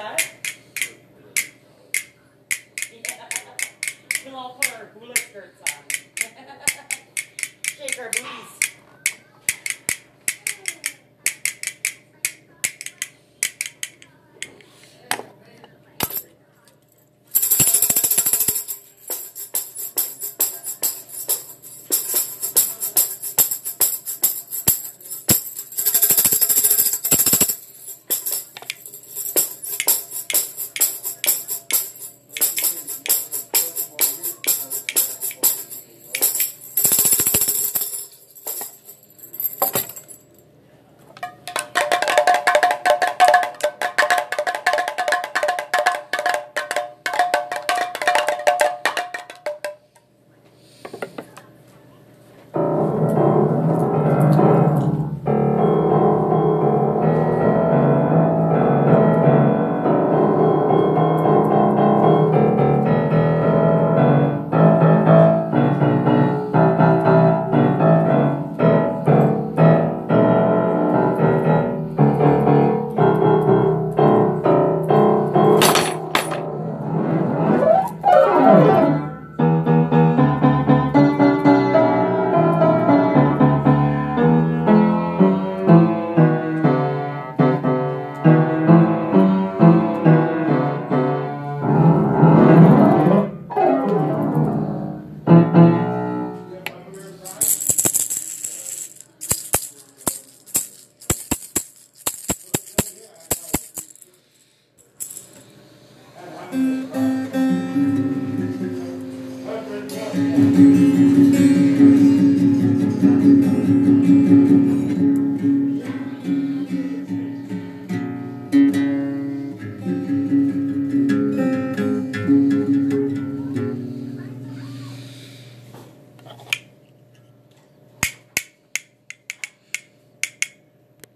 side. 0.00 0.18
Get 4.24 4.34
all 4.34 4.54
put 4.54 4.72
our 4.78 4.86
hula 4.98 5.16
skirts 5.16 5.60
on. 5.60 5.68
Shake 7.62 7.98
our 7.98 8.10
booties. 8.10 8.79